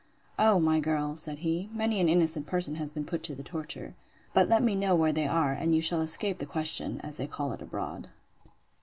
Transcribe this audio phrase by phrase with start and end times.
[0.39, 1.15] O, my girl!
[1.15, 3.93] said he, many an innocent person has been put to the torture.
[4.33, 7.27] But let me know where they are, and you shall escape the question, as they
[7.27, 8.09] call it abroad.